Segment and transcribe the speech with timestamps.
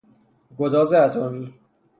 [0.57, 1.53] گداز اتمی